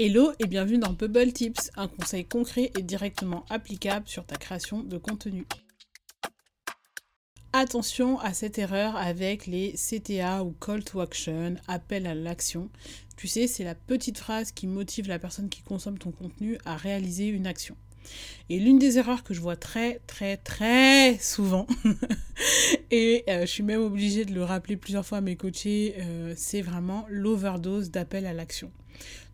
Hello 0.00 0.30
et 0.38 0.46
bienvenue 0.46 0.78
dans 0.78 0.92
Bubble 0.92 1.32
Tips, 1.32 1.72
un 1.74 1.88
conseil 1.88 2.24
concret 2.24 2.70
et 2.78 2.82
directement 2.82 3.44
applicable 3.50 4.06
sur 4.06 4.24
ta 4.24 4.36
création 4.36 4.84
de 4.84 4.96
contenu. 4.96 5.44
Attention 7.52 8.20
à 8.20 8.32
cette 8.32 8.60
erreur 8.60 8.94
avec 8.94 9.48
les 9.48 9.72
CTA 9.72 10.44
ou 10.44 10.52
Call 10.52 10.84
to 10.84 11.00
Action, 11.00 11.56
appel 11.66 12.06
à 12.06 12.14
l'action. 12.14 12.70
Tu 13.16 13.26
sais, 13.26 13.48
c'est 13.48 13.64
la 13.64 13.74
petite 13.74 14.18
phrase 14.18 14.52
qui 14.52 14.68
motive 14.68 15.08
la 15.08 15.18
personne 15.18 15.48
qui 15.48 15.62
consomme 15.62 15.98
ton 15.98 16.12
contenu 16.12 16.58
à 16.64 16.76
réaliser 16.76 17.26
une 17.26 17.48
action. 17.48 17.76
Et 18.50 18.60
l'une 18.60 18.78
des 18.78 18.98
erreurs 18.98 19.24
que 19.24 19.34
je 19.34 19.40
vois 19.40 19.56
très 19.56 20.00
très 20.06 20.36
très 20.36 21.18
souvent, 21.18 21.66
et 22.90 23.24
euh, 23.28 23.42
je 23.42 23.46
suis 23.46 23.62
même 23.62 23.82
obligée 23.82 24.24
de 24.24 24.32
le 24.32 24.44
rappeler 24.44 24.76
plusieurs 24.76 25.04
fois 25.04 25.18
à 25.18 25.20
mes 25.20 25.36
coachés, 25.36 25.94
euh, 25.98 26.34
c'est 26.36 26.62
vraiment 26.62 27.06
l'overdose 27.08 27.90
d'appel 27.90 28.26
à 28.26 28.32
l'action. 28.32 28.70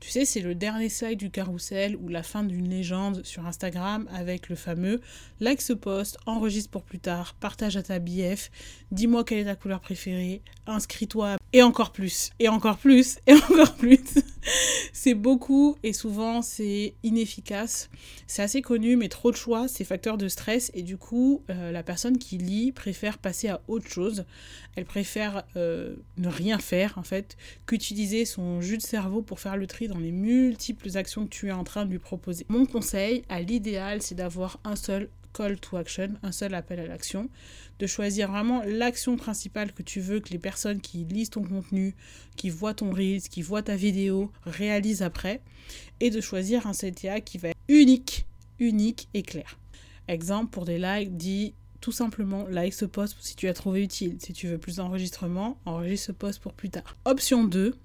Tu 0.01 0.11
sais, 0.11 0.27
c'est 0.27 0.41
le 0.41 0.55
dernier 0.55 0.91
slide 0.91 1.19
du 1.19 1.31
carrousel 1.31 1.97
ou 1.97 2.09
la 2.09 2.23
fin 2.23 2.43
d'une 2.43 2.69
légende 2.69 3.25
sur 3.25 3.47
Instagram 3.47 4.07
avec 4.13 4.51
le 4.51 4.55
fameux 4.55 5.01
like 5.41 5.63
ce 5.63 5.73
post, 5.73 6.19
enregistre 6.27 6.71
pour 6.71 6.83
plus 6.83 6.99
tard, 6.99 7.35
partage 7.41 7.79
à 7.79 7.83
ta 7.83 7.99
BF, 7.99 8.51
dis-moi 8.93 9.25
quelle 9.25 9.39
est 9.39 9.45
ta 9.45 9.57
couleur 9.57 9.81
préférée, 9.81 10.43
inscris-toi 10.67 11.37
et 11.55 11.63
encore 11.63 11.91
plus, 11.91 12.31
et 12.39 12.49
encore 12.49 12.77
plus, 12.77 13.19
et 13.27 13.33
encore 13.33 13.75
plus. 13.77 14.03
c'est 14.93 15.15
beaucoup 15.15 15.77
et 15.83 15.95
souvent 15.95 16.43
c'est 16.43 16.95
inefficace. 17.03 17.89
C'est 18.27 18.43
assez 18.43 18.61
connu, 18.61 18.97
mais 18.97 19.09
trop 19.09 19.31
de 19.31 19.37
choix, 19.37 19.69
c'est 19.69 19.85
facteur 19.85 20.19
de 20.19 20.29
stress 20.29 20.71
et 20.75 20.83
du 20.83 20.99
coup, 20.99 21.43
euh, 21.49 21.73
la 21.73 21.83
personne 21.83 22.19
qui 22.19 22.37
lit 22.37 22.73
préfère 22.73 22.94
passer 23.21 23.49
à 23.49 23.61
autre 23.69 23.89
chose. 23.89 24.25
Elle 24.77 24.85
préfère 24.85 25.45
euh, 25.57 25.97
ne 26.17 26.29
rien 26.29 26.59
faire 26.59 26.97
en 26.99 27.03
fait 27.03 27.37
qu'utiliser 27.67 28.25
son 28.25 28.61
jus 28.61 28.79
de 28.79 28.83
cerveau 28.83 29.23
pour 29.23 29.41
faire 29.41 29.57
le 29.57 29.67
tri 29.67 29.89
dans 29.89 29.99
les 29.99 30.13
multiples 30.13 30.97
actions 30.97 31.25
que 31.25 31.31
tu 31.31 31.49
es 31.49 31.53
en 31.53 31.65
train 31.65 31.85
de 31.85 31.91
lui 31.91 31.99
proposer. 31.99 32.47
Mon 32.49 32.67
conseil, 32.67 33.23
à 33.29 33.41
l'idéal, 33.41 34.03
c'est 34.03 34.15
d'avoir 34.15 34.59
un 34.65 34.77
seul 34.77 35.09
call 35.35 35.59
to 35.59 35.77
action, 35.77 36.11
un 36.23 36.33
seul 36.33 36.55
appel 36.55 36.79
à 36.79 36.87
l'action, 36.87 37.29
de 37.81 37.87
choisir 37.87 38.31
vraiment 38.31 38.63
l'action 38.65 39.17
principale 39.17 39.73
que 39.73 39.83
tu 39.83 40.01
veux 40.01 40.21
que 40.21 40.31
les 40.31 40.39
personnes 40.39 40.81
qui 40.81 40.99
lisent 41.05 41.31
ton 41.31 41.43
contenu, 41.43 41.95
qui 42.37 42.51
voient 42.51 42.75
ton 42.75 42.93
reels, 42.93 43.23
qui 43.23 43.43
voient 43.43 43.63
ta 43.63 43.77
vidéo 43.77 44.31
réalisent 44.47 45.03
après, 45.03 45.43
et 46.01 46.11
de 46.11 46.21
choisir 46.21 46.67
un 46.67 46.73
CTA 46.73 47.21
qui 47.21 47.39
va 47.39 47.49
être 47.49 47.59
unique, 47.69 48.27
unique 48.59 49.09
et 49.13 49.23
clair. 49.23 49.59
Exemple 50.07 50.51
pour 50.51 50.65
des 50.65 50.79
likes, 50.79 51.17
dis 51.17 51.55
tout 51.85 51.93
simplement 51.93 52.47
like 52.49 52.73
ce 52.73 52.87
post 52.87 53.15
si 53.21 53.37
tu 53.37 53.47
as 53.47 53.53
trouvé 53.53 53.83
utile. 53.83 54.17
Si 54.19 54.33
tu 54.33 54.49
veux 54.49 54.57
plus 54.57 54.77
d'enregistrement, 54.77 55.59
enregistre 55.67 56.07
ce 56.07 56.13
post 56.13 56.41
pour 56.41 56.55
plus 56.55 56.71
tard. 56.71 56.97
Option 57.05 57.45
2, 57.45 57.77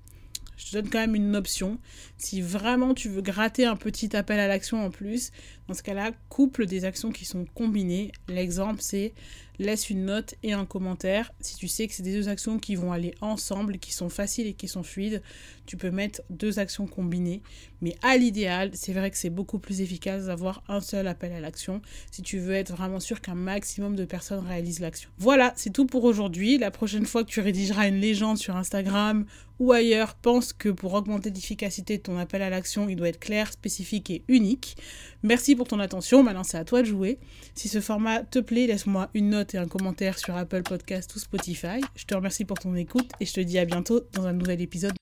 je 0.55 0.65
te 0.65 0.71
donne 0.71 0.89
quand 0.89 0.99
même 0.99 1.15
une 1.15 1.35
option. 1.35 1.79
Si 2.17 2.39
vraiment 2.39 2.93
tu 2.93 3.09
veux 3.09 3.21
gratter 3.21 3.65
un 3.65 3.75
petit 3.75 4.15
appel 4.15 4.39
à 4.39 4.47
l'action 4.47 4.85
en 4.85 4.89
plus, 4.89 5.31
dans 5.67 5.73
ce 5.73 5.83
cas-là, 5.83 6.13
couple 6.29 6.65
des 6.65 6.85
actions 6.85 7.11
qui 7.11 7.25
sont 7.25 7.43
combinées. 7.53 8.13
L'exemple, 8.29 8.81
c'est 8.81 9.13
laisse 9.59 9.89
une 9.89 10.05
note 10.05 10.35
et 10.41 10.53
un 10.53 10.65
commentaire. 10.65 11.31
Si 11.41 11.55
tu 11.55 11.67
sais 11.67 11.87
que 11.87 11.93
c'est 11.93 12.03
des 12.03 12.13
deux 12.13 12.29
actions 12.29 12.57
qui 12.57 12.75
vont 12.75 12.91
aller 12.91 13.13
ensemble, 13.21 13.77
qui 13.77 13.93
sont 13.93 14.09
faciles 14.09 14.47
et 14.47 14.53
qui 14.53 14.67
sont 14.67 14.83
fluides, 14.83 15.21
tu 15.65 15.77
peux 15.77 15.91
mettre 15.91 16.21
deux 16.29 16.57
actions 16.57 16.87
combinées. 16.87 17.43
Mais 17.81 17.95
à 18.01 18.17
l'idéal, 18.17 18.71
c'est 18.73 18.93
vrai 18.93 19.11
que 19.11 19.17
c'est 19.17 19.29
beaucoup 19.29 19.59
plus 19.59 19.81
efficace 19.81 20.25
d'avoir 20.25 20.63
un 20.67 20.81
seul 20.81 21.07
appel 21.07 21.31
à 21.31 21.39
l'action 21.39 21.81
si 22.11 22.21
tu 22.21 22.39
veux 22.39 22.53
être 22.53 22.73
vraiment 22.73 22.99
sûr 22.99 23.21
qu'un 23.21 23.35
maximum 23.35 23.95
de 23.95 24.05
personnes 24.05 24.45
réalisent 24.45 24.79
l'action. 24.79 25.09
Voilà, 25.17 25.53
c'est 25.55 25.71
tout 25.71 25.85
pour 25.85 26.05
aujourd'hui. 26.05 26.57
La 26.57 26.71
prochaine 26.71 27.05
fois 27.05 27.23
que 27.23 27.29
tu 27.29 27.41
rédigeras 27.41 27.87
une 27.87 27.99
légende 27.99 28.37
sur 28.37 28.55
Instagram 28.55 29.25
ou 29.59 29.73
ailleurs, 29.73 30.15
pense 30.15 30.53
que 30.53 30.69
pour 30.69 30.93
augmenter 30.93 31.29
l'efficacité 31.29 31.97
de 31.97 32.03
ton 32.03 32.17
appel 32.17 32.41
à 32.41 32.49
l'action, 32.49 32.87
il 32.87 32.95
doit 32.95 33.09
être 33.09 33.19
clair, 33.19 33.51
spécifique 33.51 34.09
et 34.09 34.23
unique. 34.29 34.77
Merci 35.21 35.55
pour 35.55 35.67
ton 35.67 35.79
attention. 35.79 36.23
Maintenant, 36.23 36.45
c'est 36.45 36.57
à 36.57 36.63
toi 36.63 36.81
de 36.81 36.87
jouer. 36.87 37.19
Si 37.55 37.67
ce 37.67 37.81
format 37.81 38.23
te 38.23 38.39
plaît, 38.39 38.67
laisse-moi 38.67 39.09
une 39.13 39.33
un 39.57 39.67
commentaire 39.67 40.17
sur 40.17 40.35
Apple 40.35 40.63
Podcast 40.63 41.15
ou 41.15 41.19
Spotify. 41.19 41.81
Je 41.95 42.05
te 42.05 42.15
remercie 42.15 42.45
pour 42.45 42.59
ton 42.59 42.75
écoute 42.75 43.09
et 43.19 43.25
je 43.25 43.33
te 43.33 43.39
dis 43.41 43.57
à 43.57 43.65
bientôt 43.65 44.01
dans 44.13 44.25
un 44.25 44.33
nouvel 44.33 44.61
épisode 44.61 44.98